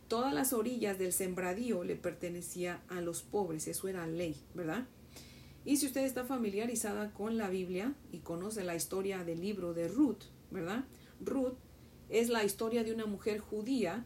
Todas 0.07 0.33
las 0.33 0.53
orillas 0.53 0.97
del 0.97 1.11
sembradío 1.11 1.83
le 1.83 1.95
pertenecía 1.95 2.81
a 2.87 3.01
los 3.01 3.23
pobres, 3.23 3.67
eso 3.67 3.87
era 3.87 4.07
ley, 4.07 4.35
¿verdad? 4.53 4.87
Y 5.65 5.77
si 5.77 5.87
usted 5.87 6.05
está 6.05 6.23
familiarizada 6.23 7.13
con 7.13 7.37
la 7.37 7.49
Biblia 7.49 7.93
y 8.11 8.19
conoce 8.19 8.63
la 8.63 8.75
historia 8.75 9.25
del 9.25 9.41
libro 9.41 9.73
de 9.73 9.89
Ruth, 9.89 10.23
¿verdad? 10.49 10.85
Ruth 11.19 11.55
es 12.09 12.29
la 12.29 12.45
historia 12.45 12.85
de 12.85 12.93
una 12.93 13.05
mujer 13.05 13.39
judía 13.39 14.05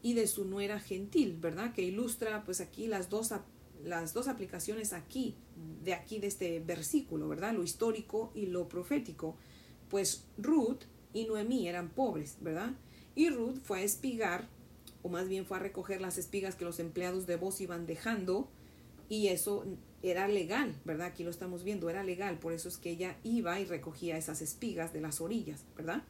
y 0.00 0.14
de 0.14 0.26
su 0.26 0.46
nuera 0.46 0.80
gentil, 0.80 1.36
¿verdad? 1.38 1.74
Que 1.74 1.82
ilustra 1.82 2.44
pues 2.44 2.60
aquí 2.60 2.86
las 2.86 3.10
dos, 3.10 3.32
las 3.84 4.14
dos 4.14 4.28
aplicaciones 4.28 4.92
aquí, 4.92 5.36
de 5.82 5.94
aquí 5.94 6.18
de 6.18 6.26
este 6.28 6.60
versículo, 6.60 7.28
¿verdad? 7.28 7.54
Lo 7.54 7.62
histórico 7.62 8.32
y 8.34 8.46
lo 8.46 8.68
profético. 8.68 9.36
Pues 9.88 10.24
Ruth 10.38 10.82
y 11.12 11.26
Noemí 11.26 11.68
eran 11.68 11.90
pobres, 11.90 12.36
¿verdad? 12.40 12.72
Y 13.14 13.28
Ruth 13.28 13.58
fue 13.62 13.80
a 13.80 13.82
espigar, 13.82 14.48
o 15.02 15.08
más 15.08 15.28
bien 15.28 15.44
fue 15.44 15.58
a 15.58 15.60
recoger 15.60 16.00
las 16.00 16.18
espigas 16.18 16.54
que 16.54 16.64
los 16.64 16.78
empleados 16.78 17.26
de 17.26 17.36
voz 17.36 17.60
iban 17.60 17.86
dejando, 17.86 18.48
y 19.08 19.28
eso 19.28 19.64
era 20.02 20.26
legal, 20.26 20.74
¿verdad? 20.84 21.08
Aquí 21.08 21.22
lo 21.22 21.30
estamos 21.30 21.64
viendo, 21.64 21.90
era 21.90 22.02
legal, 22.02 22.38
por 22.38 22.52
eso 22.52 22.68
es 22.68 22.78
que 22.78 22.90
ella 22.90 23.18
iba 23.22 23.60
y 23.60 23.66
recogía 23.66 24.16
esas 24.16 24.40
espigas 24.40 24.92
de 24.92 25.00
las 25.00 25.20
orillas, 25.20 25.64
¿verdad? 25.76 26.02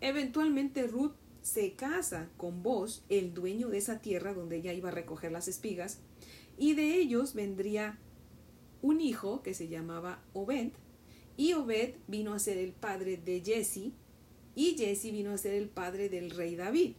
Eventualmente 0.00 0.86
Ruth 0.86 1.14
se 1.42 1.72
casa 1.72 2.28
con 2.36 2.62
vos, 2.62 3.04
el 3.08 3.34
dueño 3.34 3.68
de 3.68 3.78
esa 3.78 3.98
tierra 4.00 4.32
donde 4.32 4.56
ella 4.56 4.72
iba 4.72 4.90
a 4.90 4.92
recoger 4.92 5.32
las 5.32 5.48
espigas, 5.48 5.98
y 6.58 6.74
de 6.74 6.96
ellos 6.96 7.34
vendría 7.34 7.98
un 8.80 9.00
hijo 9.00 9.42
que 9.42 9.54
se 9.54 9.68
llamaba 9.68 10.22
Obed, 10.32 10.72
y 11.36 11.54
Obed 11.54 11.94
vino 12.08 12.34
a 12.34 12.38
ser 12.38 12.58
el 12.58 12.72
padre 12.72 13.16
de 13.16 13.40
Jesse, 13.40 13.92
y 14.54 14.76
Jesse 14.76 15.12
vino 15.12 15.32
a 15.32 15.38
ser 15.38 15.54
el 15.54 15.68
padre 15.68 16.08
del 16.08 16.30
rey 16.30 16.56
David, 16.56 16.92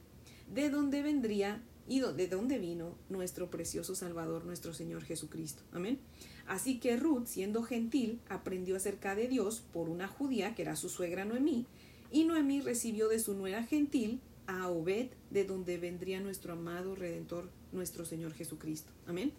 de 0.54 0.70
donde 0.70 1.02
vendría 1.02 1.64
y 1.88 2.00
de 2.00 2.28
donde 2.28 2.60
vino 2.60 2.96
nuestro 3.10 3.50
precioso 3.50 3.96
Salvador, 3.96 4.46
nuestro 4.46 4.74
Señor 4.74 5.04
Jesucristo. 5.04 5.64
Amén. 5.72 6.00
Así 6.48 6.80
que 6.80 6.98
Ruth, 6.98 7.26
siendo 7.26 7.64
gentil, 7.64 8.22
aprendió 8.30 8.76
acerca 8.76 9.16
de 9.16 9.28
Dios 9.28 9.64
por 9.74 9.90
una 9.90 10.08
judía 10.08 10.56
que 10.56 10.62
era 10.62 10.76
su 10.76 10.90
suegra 10.90 11.26
Noemí, 11.26 11.66
y 12.12 12.26
Noemí 12.26 12.62
recibió 12.62 13.10
de 13.10 13.20
su 13.20 13.34
nuera 13.34 13.64
gentil 13.64 14.22
a 14.48 14.70
Obed, 14.70 15.10
de 15.30 15.46
donde 15.46 15.78
vendría 15.78 16.20
nuestro 16.20 16.54
amado 16.54 16.96
Redentor, 16.96 17.50
nuestro 17.74 18.06
Señor 18.06 18.34
Jesucristo. 18.34 18.92
Amén. 19.08 19.34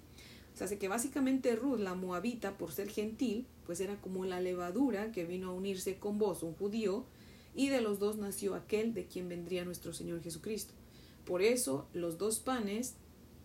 O 0.55 0.57
sea, 0.57 0.69
que 0.79 0.89
básicamente 0.89 1.57
Ruth, 1.57 1.81
la 1.81 1.95
moabita, 1.95 2.57
por 2.57 2.73
ser 2.73 2.89
gentil, 2.89 3.47
pues 3.67 3.81
era 3.81 4.01
como 4.01 4.25
la 4.25 4.41
levadura 4.41 5.11
que 5.11 5.25
vino 5.25 5.49
a 5.49 5.53
unirse 5.53 5.99
con 5.99 6.19
vos, 6.19 6.43
un 6.43 6.55
judío, 6.55 7.05
y 7.55 7.69
de 7.69 7.81
los 7.81 7.99
dos 7.99 8.19
nació 8.19 8.55
aquel 8.55 8.95
de 8.95 9.07
quien 9.07 9.29
vendría 9.29 9.65
nuestro 9.65 9.93
Señor 9.93 10.23
Jesucristo. 10.23 10.75
Por 11.25 11.43
eso 11.43 11.89
los 11.93 12.19
dos 12.19 12.39
panes 12.39 12.95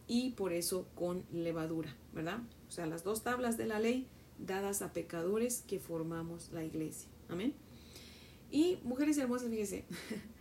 y 0.08 0.31
por 0.31 0.51
eso 0.53 0.88
con 0.96 1.24
levadura, 1.31 1.96
¿verdad? 2.13 2.39
O 2.67 2.72
sea, 2.72 2.86
las 2.86 3.03
dos 3.03 3.24
tablas 3.24 3.58
de 3.58 3.67
la 3.67 3.79
ley 3.79 4.08
dadas 4.39 4.81
a 4.81 4.93
pecadores 4.93 5.63
que 5.67 5.79
formamos 5.79 6.51
la 6.51 6.63
iglesia. 6.63 7.08
Amén. 7.29 7.53
Y 8.51 8.79
mujeres 8.84 9.17
hermosas, 9.17 9.50
fíjese, 9.50 9.86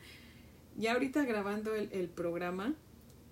ya 0.76 0.94
ahorita 0.94 1.24
grabando 1.24 1.74
el, 1.74 2.08
programa, 2.08 2.74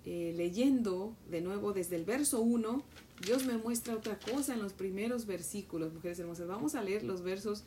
eh, 0.09 0.31
leyendo 0.37 1.17
de 1.29 1.41
nuevo 1.41 1.73
desde 1.73 1.97
el 1.97 2.05
verso 2.05 2.39
1, 2.39 2.81
Dios 3.25 3.45
me 3.45 3.57
muestra 3.57 3.93
otra 3.93 4.17
cosa 4.17 4.53
en 4.53 4.61
los 4.61 4.71
primeros 4.71 5.25
versículos, 5.25 5.93
mujeres 5.93 6.17
hermosas. 6.17 6.47
Vamos 6.47 6.75
a 6.75 6.81
leer 6.81 7.03
los 7.03 7.23
versos 7.23 7.65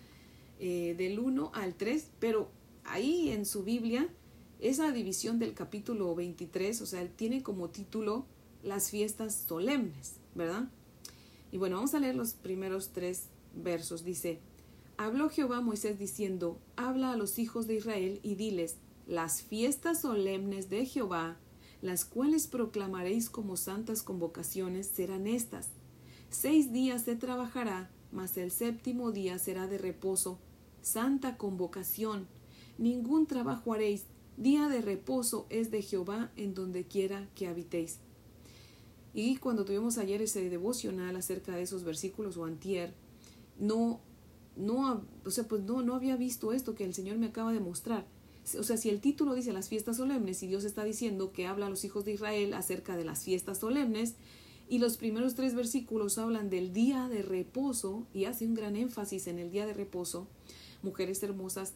eh, 0.59 0.95
del 0.97 1.19
1 1.19 1.51
al 1.53 1.75
3, 1.75 2.13
pero 2.19 2.51
ahí 2.85 3.29
en 3.29 3.45
su 3.45 3.63
Biblia, 3.63 4.09
esa 4.59 4.91
división 4.91 5.39
del 5.39 5.53
capítulo 5.53 6.15
23, 6.15 6.81
o 6.81 6.87
sea, 6.87 7.07
tiene 7.09 7.43
como 7.43 7.69
título 7.69 8.25
las 8.63 8.89
fiestas 8.89 9.45
solemnes, 9.47 10.15
¿verdad? 10.35 10.71
Y 11.53 11.59
bueno, 11.59 11.77
vamos 11.77 11.93
a 11.93 12.01
leer 12.01 12.15
los 12.15 12.33
primeros 12.33 12.89
tres 12.95 13.25
versos. 13.55 14.03
Dice, 14.03 14.41
habló 14.97 15.29
Jehová 15.29 15.59
a 15.59 15.61
Moisés 15.61 15.99
diciendo, 15.99 16.59
habla 16.77 17.13
a 17.13 17.17
los 17.19 17.39
hijos 17.39 17.67
de 17.67 17.75
Israel 17.75 18.19
y 18.23 18.37
diles, 18.37 18.77
las 19.07 19.43
fiestas 19.43 20.01
solemnes 20.01 20.71
de 20.71 20.87
Jehová, 20.87 21.37
las 21.83 22.05
cuales 22.05 22.47
proclamaréis 22.47 23.31
como 23.31 23.57
santas 23.57 24.03
convocaciones, 24.03 24.87
serán 24.87 25.27
estas. 25.27 25.69
Seis 26.29 26.73
días 26.73 27.03
se 27.03 27.17
trabajará, 27.17 27.91
mas 28.13 28.37
el 28.37 28.51
séptimo 28.51 29.13
día 29.13 29.39
será 29.39 29.67
de 29.67 29.79
reposo, 29.79 30.39
santa 30.83 31.37
convocación. 31.37 32.29
Ningún 32.79 33.27
trabajo 33.27 33.73
haréis, 33.73 34.05
día 34.37 34.69
de 34.69 34.81
reposo 34.83 35.47
es 35.51 35.71
de 35.71 35.83
Jehová 35.83 36.31
en 36.37 36.55
donde 36.55 36.87
quiera 36.87 37.29
que 37.35 37.47
habitéis. 37.47 37.99
Y 39.13 39.37
cuando 39.37 39.65
tuvimos 39.65 39.99
ayer 39.99 40.23
ese 40.23 40.49
devocional 40.49 41.17
acerca 41.17 41.57
de 41.57 41.63
esos 41.63 41.83
versículos 41.83 42.37
o 42.37 42.45
antier, 42.45 42.95
no, 43.59 44.01
no, 44.57 45.05
o 45.25 45.31
sea, 45.31 45.45
pues 45.49 45.63
no, 45.63 45.83
no 45.83 45.95
había 45.95 46.17
visto 46.17 46.53
esto 46.53 46.75
que 46.75 46.85
el 46.85 46.95
Señor 46.95 47.19
me 47.19 47.27
acaba 47.27 47.53
de 47.53 47.61
mostrar 47.61 48.07
o 48.59 48.63
sea, 48.63 48.77
si 48.77 48.89
el 48.89 49.01
título 49.01 49.35
dice 49.35 49.53
las 49.53 49.69
fiestas 49.69 49.97
solemnes 49.97 50.43
y 50.43 50.47
Dios 50.47 50.65
está 50.65 50.85
diciendo 50.85 51.33
que 51.33 51.47
habla 51.47 51.67
a 51.67 51.71
los 51.71 51.85
hijos 51.85 52.05
de 52.05 52.13
Israel 52.13 52.55
acerca 52.55 52.97
de 52.97 53.05
las 53.05 53.25
fiestas 53.25 53.59
solemnes, 53.59 54.15
y 54.71 54.79
los 54.79 54.97
primeros 54.97 55.35
tres 55.35 55.55
versículos 55.55 56.17
hablan 56.17 56.49
del 56.49 56.73
día 56.73 57.09
de 57.09 57.23
reposo 57.23 58.07
y 58.15 58.27
hace 58.27 58.47
un 58.47 58.55
gran 58.55 58.77
énfasis 58.77 59.27
en 59.27 59.41
el 59.41 59.51
día 59.51 59.67
de 59.67 59.75
reposo, 59.75 60.29
mujeres 60.83 61.21
hermosas, 61.25 61.75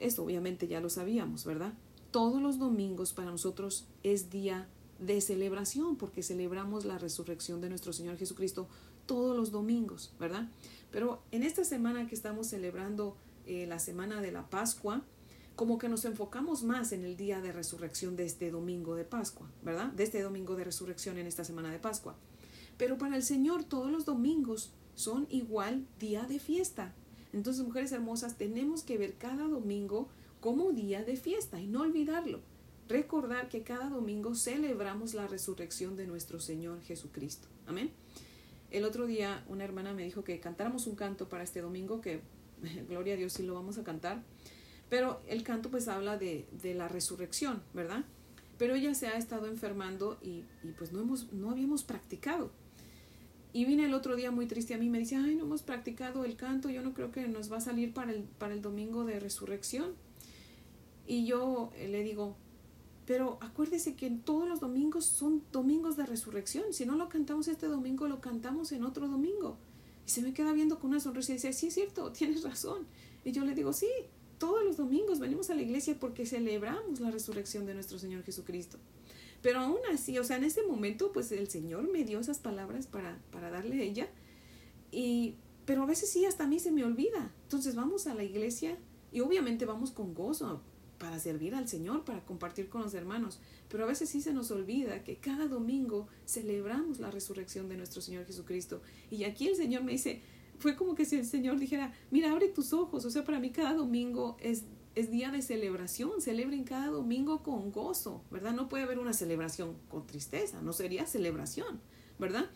eso 0.00 0.24
obviamente 0.24 0.66
ya 0.66 0.80
lo 0.80 0.90
sabíamos, 0.90 1.44
¿verdad? 1.44 1.72
Todos 2.10 2.42
los 2.42 2.58
domingos 2.58 3.12
para 3.12 3.30
nosotros 3.30 3.86
es 4.02 4.28
día 4.30 4.66
de 4.98 5.20
celebración 5.20 5.94
porque 5.94 6.24
celebramos 6.24 6.84
la 6.84 6.98
resurrección 6.98 7.60
de 7.60 7.68
nuestro 7.68 7.92
Señor 7.92 8.18
Jesucristo 8.18 8.66
todos 9.06 9.36
los 9.36 9.52
domingos, 9.52 10.12
¿verdad? 10.18 10.48
Pero 10.90 11.22
en 11.30 11.44
esta 11.44 11.64
semana 11.64 12.08
que 12.08 12.14
estamos 12.16 12.48
celebrando 12.48 13.16
eh, 13.46 13.66
la 13.68 13.78
semana 13.78 14.20
de 14.20 14.32
la 14.32 14.50
Pascua, 14.50 15.02
como 15.56 15.78
que 15.78 15.88
nos 15.88 16.04
enfocamos 16.04 16.62
más 16.62 16.92
en 16.92 17.04
el 17.04 17.16
día 17.16 17.40
de 17.40 17.52
resurrección 17.52 18.16
de 18.16 18.24
este 18.24 18.50
domingo 18.50 18.94
de 18.94 19.04
Pascua, 19.04 19.50
¿verdad? 19.62 19.92
De 19.92 20.04
este 20.04 20.22
domingo 20.22 20.56
de 20.56 20.64
resurrección 20.64 21.18
en 21.18 21.26
esta 21.26 21.44
semana 21.44 21.70
de 21.70 21.78
Pascua. 21.78 22.16
Pero 22.78 22.98
para 22.98 23.16
el 23.16 23.22
Señor 23.22 23.64
todos 23.64 23.90
los 23.90 24.04
domingos 24.04 24.72
son 24.94 25.26
igual 25.30 25.86
día 25.98 26.24
de 26.24 26.38
fiesta. 26.38 26.94
Entonces, 27.32 27.64
mujeres 27.64 27.92
hermosas, 27.92 28.36
tenemos 28.36 28.82
que 28.82 28.98
ver 28.98 29.14
cada 29.14 29.46
domingo 29.46 30.08
como 30.40 30.72
día 30.72 31.04
de 31.04 31.16
fiesta 31.16 31.60
y 31.60 31.66
no 31.66 31.82
olvidarlo. 31.82 32.40
Recordar 32.88 33.48
que 33.48 33.62
cada 33.62 33.88
domingo 33.88 34.34
celebramos 34.34 35.14
la 35.14 35.26
resurrección 35.26 35.96
de 35.96 36.06
nuestro 36.06 36.40
Señor 36.40 36.82
Jesucristo. 36.82 37.48
Amén. 37.66 37.90
El 38.70 38.84
otro 38.84 39.06
día 39.06 39.44
una 39.48 39.64
hermana 39.64 39.92
me 39.92 40.04
dijo 40.04 40.24
que 40.24 40.40
cantáramos 40.40 40.86
un 40.86 40.96
canto 40.96 41.28
para 41.28 41.44
este 41.44 41.60
domingo, 41.60 42.00
que 42.00 42.20
gloria 42.88 43.14
a 43.14 43.16
Dios 43.16 43.32
sí 43.32 43.42
lo 43.42 43.54
vamos 43.54 43.78
a 43.78 43.84
cantar. 43.84 44.22
Pero 44.92 45.22
el 45.26 45.42
canto 45.42 45.70
pues 45.70 45.88
habla 45.88 46.18
de, 46.18 46.46
de 46.60 46.74
la 46.74 46.86
resurrección, 46.86 47.62
¿verdad? 47.72 48.04
Pero 48.58 48.74
ella 48.74 48.94
se 48.94 49.06
ha 49.06 49.16
estado 49.16 49.46
enfermando 49.46 50.18
y, 50.20 50.44
y, 50.62 50.72
pues 50.76 50.92
no, 50.92 51.00
hemos, 51.00 51.32
no 51.32 51.50
habíamos 51.50 51.82
practicado. 51.82 52.50
Y 53.54 53.64
vine 53.64 53.86
el 53.86 53.94
otro 53.94 54.16
día 54.16 54.30
muy 54.30 54.44
triste 54.44 54.74
a 54.74 54.76
mí, 54.76 54.90
me 54.90 54.98
dice, 54.98 55.16
ay, 55.16 55.34
no 55.34 55.44
hemos 55.44 55.62
practicado 55.62 56.26
el 56.26 56.36
canto, 56.36 56.68
yo 56.68 56.82
no 56.82 56.92
creo 56.92 57.10
que 57.10 57.26
nos 57.26 57.50
va 57.50 57.56
a 57.56 57.60
salir 57.62 57.94
para 57.94 58.12
el, 58.12 58.24
para 58.24 58.52
el 58.52 58.60
domingo 58.60 59.06
de 59.06 59.18
resurrección. 59.18 59.94
Y 61.06 61.24
yo 61.24 61.70
eh, 61.74 61.88
le 61.88 62.02
digo, 62.02 62.36
pero 63.06 63.38
acuérdese 63.40 63.96
que 63.96 64.10
todos 64.10 64.46
los 64.46 64.60
domingos 64.60 65.06
son 65.06 65.42
domingos 65.52 65.96
de 65.96 66.04
resurrección. 66.04 66.74
Si 66.74 66.84
no 66.84 66.96
lo 66.96 67.08
cantamos 67.08 67.48
este 67.48 67.66
domingo, 67.66 68.08
lo 68.08 68.20
cantamos 68.20 68.72
en 68.72 68.84
otro 68.84 69.08
domingo. 69.08 69.56
Y 70.06 70.10
se 70.10 70.20
me 70.20 70.34
queda 70.34 70.52
viendo 70.52 70.78
con 70.78 70.90
una 70.90 71.00
sonrisa 71.00 71.32
y 71.32 71.36
dice, 71.36 71.54
sí 71.54 71.68
es 71.68 71.74
cierto, 71.74 72.12
tienes 72.18 72.42
razón. 72.42 72.86
Y 73.24 73.32
yo 73.32 73.42
le 73.46 73.54
digo, 73.54 73.72
sí, 73.72 73.88
todos 74.42 74.64
los 74.64 74.76
domingos 74.76 75.20
venimos 75.20 75.50
a 75.50 75.54
la 75.54 75.62
iglesia 75.62 75.96
porque 76.00 76.26
celebramos 76.26 76.98
la 76.98 77.12
resurrección 77.12 77.64
de 77.64 77.74
nuestro 77.74 78.00
Señor 78.00 78.24
Jesucristo. 78.24 78.76
Pero 79.40 79.60
aún 79.60 79.78
así, 79.94 80.18
o 80.18 80.24
sea, 80.24 80.36
en 80.36 80.42
ese 80.42 80.64
momento, 80.64 81.12
pues 81.12 81.30
el 81.30 81.46
Señor 81.46 81.88
me 81.88 82.02
dio 82.02 82.18
esas 82.18 82.40
palabras 82.40 82.88
para, 82.88 83.20
para 83.30 83.50
darle 83.52 83.80
a 83.80 83.84
ella. 83.84 84.08
Y, 84.90 85.36
pero 85.64 85.84
a 85.84 85.86
veces 85.86 86.10
sí, 86.10 86.24
hasta 86.24 86.42
a 86.42 86.48
mí 86.48 86.58
se 86.58 86.72
me 86.72 86.84
olvida. 86.84 87.32
Entonces 87.44 87.76
vamos 87.76 88.08
a 88.08 88.14
la 88.14 88.24
iglesia 88.24 88.76
y 89.12 89.20
obviamente 89.20 89.64
vamos 89.64 89.92
con 89.92 90.12
gozo 90.12 90.60
para 90.98 91.20
servir 91.20 91.54
al 91.54 91.68
Señor, 91.68 92.04
para 92.04 92.24
compartir 92.24 92.68
con 92.68 92.82
los 92.82 92.94
hermanos. 92.94 93.38
Pero 93.68 93.84
a 93.84 93.86
veces 93.86 94.08
sí 94.08 94.20
se 94.20 94.32
nos 94.32 94.50
olvida 94.50 95.04
que 95.04 95.18
cada 95.18 95.46
domingo 95.46 96.08
celebramos 96.26 96.98
la 96.98 97.12
resurrección 97.12 97.68
de 97.68 97.76
nuestro 97.76 98.02
Señor 98.02 98.26
Jesucristo. 98.26 98.82
Y 99.08 99.22
aquí 99.22 99.46
el 99.46 99.54
Señor 99.54 99.84
me 99.84 99.92
dice, 99.92 100.20
fue 100.62 100.76
como 100.76 100.94
que 100.94 101.04
si 101.04 101.16
el 101.16 101.26
Señor 101.26 101.58
dijera, 101.58 101.92
mira, 102.10 102.30
abre 102.30 102.48
tus 102.48 102.72
ojos. 102.72 103.04
O 103.04 103.10
sea, 103.10 103.24
para 103.24 103.38
mí 103.38 103.50
cada 103.50 103.74
domingo 103.74 104.36
es 104.40 104.64
es 104.94 105.10
día 105.10 105.30
de 105.30 105.40
celebración, 105.40 106.20
celebren 106.20 106.64
cada 106.64 106.88
domingo 106.88 107.42
con 107.42 107.72
gozo, 107.72 108.22
¿verdad? 108.30 108.52
No 108.52 108.68
puede 108.68 108.84
haber 108.84 108.98
una 108.98 109.14
celebración 109.14 109.74
con 109.88 110.06
tristeza, 110.06 110.60
no 110.60 110.72
sería 110.72 111.06
celebración, 111.06 111.80
¿verdad? 112.18 112.50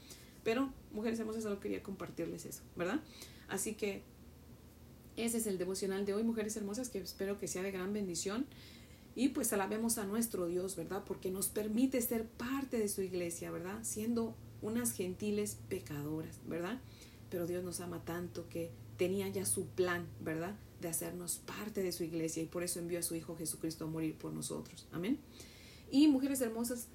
Pero, 0.45 0.71
mujeres 0.93 1.19
hermosas, 1.19 1.45
solo 1.45 1.61
quería 1.61 1.83
compartirles 1.83 2.45
eso, 2.45 2.63
¿verdad? 2.77 3.01
Así 3.49 3.75
que 3.75 4.03
ese 5.17 5.39
es 5.39 5.47
el 5.47 5.57
devocional 5.57 6.05
de 6.05 6.13
hoy, 6.13 6.25
mujeres 6.25 6.57
hermosas, 6.57 6.91
que 6.91 6.99
espero 6.99 7.39
que 7.39 7.49
sea 7.49 7.63
de 7.63 7.73
gran 7.73 7.93
bendición. 7.93 8.47
Y 9.15 9.31
pues 9.31 9.55
alabemos 9.55 9.97
a 9.97 10.05
nuestro 10.05 10.47
Dios, 10.47 10.77
¿verdad? 10.77 11.03
Porque 11.07 11.31
nos 11.31 11.49
permite 11.49 12.03
ser 12.03 12.27
parte 12.27 12.79
de 12.79 12.89
su 12.89 13.01
iglesia, 13.01 13.51
¿verdad? 13.51 13.79
Siendo 13.83 14.35
unas 14.61 14.93
gentiles 14.93 15.57
pecadoras, 15.71 16.39
¿verdad? 16.47 16.81
Pero 17.31 17.47
Dios 17.47 17.65
nos 17.65 17.81
ama 17.81 18.05
tanto 18.05 18.49
que 18.49 18.71
tenía 18.97 19.29
ya 19.29 19.45
su 19.45 19.67
plan, 19.67 20.07
¿verdad? 20.21 20.55
de 20.81 20.89
hacernos 20.89 21.39
parte 21.39 21.83
de 21.83 21.93
su 21.93 22.05
iglesia 22.05 22.43
y 22.43 22.47
por 22.47 22.63
eso 22.63 22.79
envió 22.79 22.99
a 22.99 23.03
su 23.03 23.15
Hijo 23.15 23.37
Jesucristo 23.37 23.85
a 23.85 23.89
morir 23.89 24.15
por 24.15 24.33
nosotros. 24.33 24.87
Amén. 24.93 25.19
Y 25.91 26.09
mujeres 26.09 26.41
hermosas, 26.41 26.87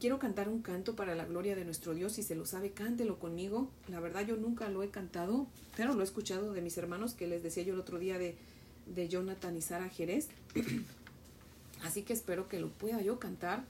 quiero 0.00 0.18
cantar 0.18 0.48
un 0.48 0.62
canto 0.62 0.94
para 0.94 1.14
la 1.14 1.24
gloria 1.24 1.56
de 1.56 1.64
nuestro 1.64 1.94
Dios. 1.94 2.12
Si 2.12 2.22
se 2.22 2.34
lo 2.34 2.44
sabe, 2.44 2.72
cántelo 2.72 3.18
conmigo. 3.18 3.70
La 3.88 4.00
verdad 4.00 4.26
yo 4.26 4.36
nunca 4.36 4.68
lo 4.68 4.82
he 4.82 4.90
cantado, 4.90 5.46
pero 5.76 5.94
lo 5.94 6.00
he 6.00 6.04
escuchado 6.04 6.52
de 6.52 6.60
mis 6.60 6.76
hermanos 6.76 7.14
que 7.14 7.26
les 7.26 7.42
decía 7.42 7.62
yo 7.62 7.74
el 7.74 7.80
otro 7.80 7.98
día 7.98 8.18
de, 8.18 8.36
de 8.86 9.08
Jonathan 9.08 9.56
y 9.56 9.62
Sara 9.62 9.88
Jerez. 9.88 10.28
Así 11.82 12.02
que 12.02 12.12
espero 12.12 12.48
que 12.48 12.60
lo 12.60 12.68
pueda 12.68 13.00
yo 13.00 13.18
cantar 13.18 13.64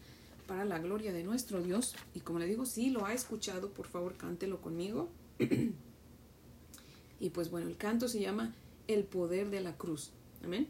para 0.47 0.65
la 0.65 0.79
gloria 0.79 1.13
de 1.13 1.23
nuestro 1.23 1.63
Dios. 1.63 1.95
Y 2.15 2.21
como 2.21 2.41
le 2.41 2.47
digo, 2.47 2.67
si 2.67 2.91
lo 2.91 3.07
ha 3.07 3.15
escuchado, 3.15 3.71
por 3.71 3.87
favor 3.87 4.17
cántelo 4.17 4.61
conmigo. 4.61 5.09
Y 7.21 7.31
pues 7.31 7.51
bueno, 7.51 7.69
el 7.69 7.77
canto 7.77 8.09
se 8.09 8.21
llama 8.21 8.55
el 8.89 9.05
poder 9.05 9.51
de 9.51 9.61
la 9.61 9.77
cruz. 9.77 10.11
Amén. 10.45 10.67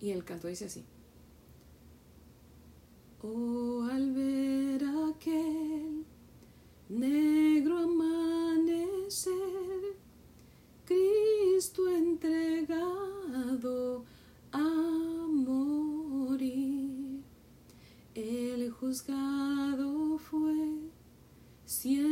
Y 0.00 0.10
el 0.10 0.24
canto 0.24 0.48
dice 0.48 0.64
así. 0.66 0.84
Oh, 3.22 3.84
al 3.90 4.12
ver 4.12 4.82
aquel 5.10 6.04
negro 6.88 7.78
amanecer, 7.78 9.32
Cristo 10.84 11.88
entregado 11.88 12.82
a 14.50 15.28
morir, 15.28 17.22
el 18.14 18.70
juzgado 18.72 19.31
siendo 21.72 22.11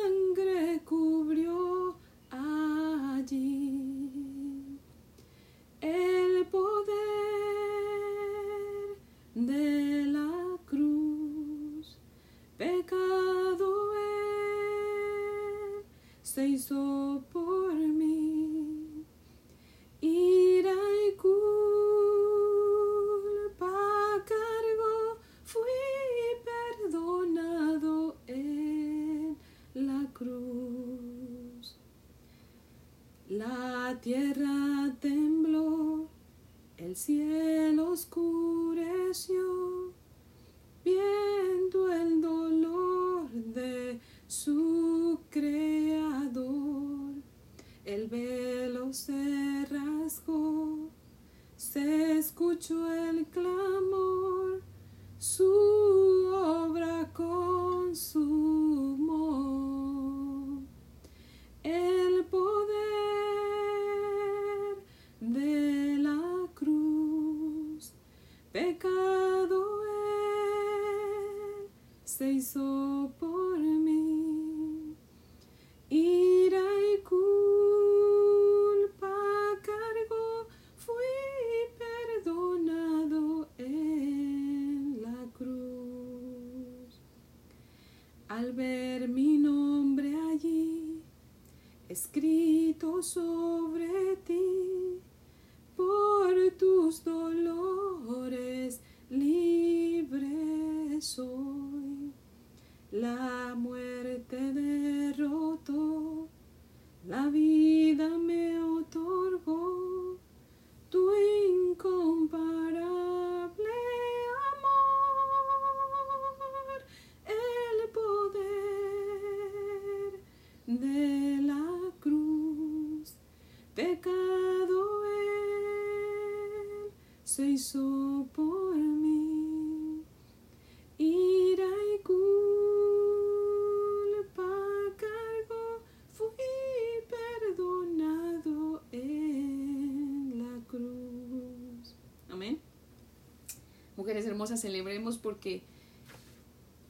Mujeres 144.01 144.25
hermosas, 144.25 144.59
celebremos 144.59 145.19
porque 145.19 145.61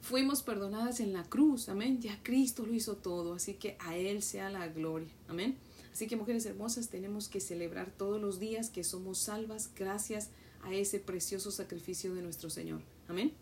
fuimos 0.00 0.42
perdonadas 0.42 0.98
en 0.98 1.12
la 1.12 1.24
cruz, 1.24 1.68
amén. 1.68 2.00
Ya 2.00 2.18
Cristo 2.22 2.64
lo 2.64 2.72
hizo 2.72 2.96
todo, 2.96 3.34
así 3.34 3.52
que 3.52 3.76
a 3.80 3.98
Él 3.98 4.22
sea 4.22 4.48
la 4.48 4.66
gloria, 4.68 5.10
amén. 5.28 5.58
Así 5.92 6.06
que 6.06 6.16
mujeres 6.16 6.46
hermosas, 6.46 6.88
tenemos 6.88 7.28
que 7.28 7.40
celebrar 7.40 7.90
todos 7.90 8.18
los 8.18 8.40
días 8.40 8.70
que 8.70 8.82
somos 8.82 9.18
salvas 9.18 9.70
gracias 9.76 10.30
a 10.62 10.72
ese 10.72 11.00
precioso 11.00 11.50
sacrificio 11.50 12.14
de 12.14 12.22
nuestro 12.22 12.48
Señor, 12.48 12.80
amén. 13.08 13.34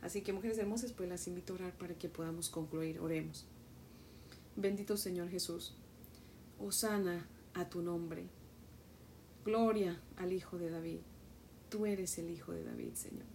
Así 0.00 0.22
que 0.22 0.32
mujeres 0.32 0.56
hermosas, 0.56 0.92
pues 0.92 1.10
las 1.10 1.28
invito 1.28 1.52
a 1.52 1.56
orar 1.56 1.76
para 1.76 1.92
que 1.92 2.08
podamos 2.08 2.48
concluir. 2.48 2.98
Oremos. 2.98 3.44
Bendito 4.56 4.96
Señor 4.96 5.28
Jesús, 5.28 5.74
Osana 6.58 7.28
a 7.52 7.68
tu 7.68 7.82
nombre. 7.82 8.24
Gloria 9.44 10.00
al 10.16 10.32
Hijo 10.32 10.56
de 10.56 10.70
David. 10.70 11.00
Tú 11.68 11.86
eres 11.86 12.18
el 12.18 12.30
Hijo 12.30 12.52
de 12.52 12.64
David, 12.64 12.94
Señor. 12.94 13.26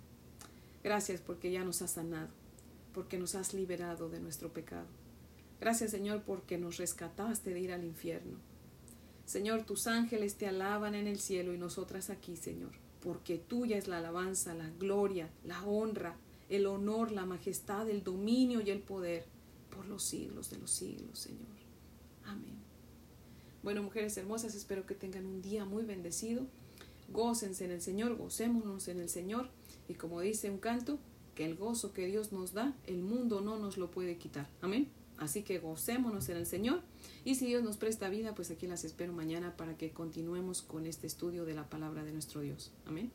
Gracias 0.83 1.21
porque 1.21 1.51
ya 1.51 1.63
nos 1.63 1.81
has 1.81 1.91
sanado, 1.91 2.29
porque 2.93 3.17
nos 3.17 3.35
has 3.35 3.53
liberado 3.53 4.09
de 4.09 4.19
nuestro 4.19 4.51
pecado. 4.51 4.87
Gracias, 5.59 5.91
Señor, 5.91 6.23
porque 6.23 6.57
nos 6.57 6.77
rescataste 6.77 7.53
de 7.53 7.59
ir 7.59 7.71
al 7.71 7.85
infierno. 7.85 8.37
Señor, 9.25 9.63
tus 9.63 9.87
ángeles 9.87 10.35
te 10.35 10.47
alaban 10.47 10.95
en 10.95 11.07
el 11.07 11.19
cielo 11.19 11.53
y 11.53 11.57
nosotras 11.57 12.09
aquí, 12.09 12.35
Señor, 12.35 12.71
porque 13.01 13.37
tuya 13.37 13.77
es 13.77 13.87
la 13.87 13.99
alabanza, 13.99 14.53
la 14.53 14.69
gloria, 14.71 15.29
la 15.45 15.63
honra, 15.63 16.17
el 16.49 16.65
honor, 16.65 17.11
la 17.11 17.25
majestad, 17.25 17.89
el 17.89 18.03
dominio 18.03 18.59
y 18.61 18.69
el 18.69 18.81
poder 18.81 19.25
por 19.69 19.87
los 19.87 20.03
siglos 20.03 20.49
de 20.49 20.57
los 20.57 20.71
siglos, 20.71 21.17
Señor. 21.17 21.47
Amén. 22.25 22.57
Bueno, 23.63 23.81
mujeres 23.81 24.17
hermosas, 24.17 24.55
espero 24.55 24.85
que 24.85 24.95
tengan 24.95 25.25
un 25.25 25.41
día 25.41 25.63
muy 25.63 25.83
bendecido. 25.83 26.45
Gócense 27.13 27.63
en 27.63 27.71
el 27.71 27.81
Señor, 27.81 28.17
gocémonos 28.17 28.87
en 28.87 28.99
el 28.99 29.07
Señor. 29.07 29.49
Y 29.87 29.93
como 29.93 30.19
dice 30.19 30.49
un 30.49 30.57
canto, 30.57 30.99
que 31.35 31.45
el 31.45 31.55
gozo 31.55 31.93
que 31.93 32.07
Dios 32.07 32.31
nos 32.31 32.53
da, 32.53 32.75
el 32.85 33.01
mundo 33.01 33.41
no 33.41 33.57
nos 33.57 33.77
lo 33.77 33.91
puede 33.91 34.17
quitar. 34.17 34.49
Amén. 34.61 34.89
Así 35.17 35.43
que 35.43 35.59
gocémonos 35.59 36.27
en 36.29 36.37
el 36.37 36.45
Señor. 36.45 36.81
Y 37.23 37.35
si 37.35 37.45
Dios 37.45 37.63
nos 37.63 37.77
presta 37.77 38.09
vida, 38.09 38.35
pues 38.35 38.51
aquí 38.51 38.67
las 38.67 38.83
espero 38.83 39.13
mañana 39.13 39.55
para 39.55 39.77
que 39.77 39.91
continuemos 39.91 40.61
con 40.61 40.85
este 40.85 41.07
estudio 41.07 41.45
de 41.45 41.53
la 41.53 41.69
palabra 41.69 42.03
de 42.03 42.11
nuestro 42.11 42.41
Dios. 42.41 42.71
Amén. 42.85 43.11